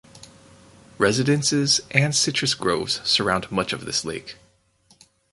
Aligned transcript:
Residences 0.97 1.79
and 1.91 2.15
citrus 2.15 2.55
groves 2.55 3.07
surround 3.07 3.51
much 3.51 3.71
of 3.71 3.85
this 3.85 4.03
lake. 4.03 4.35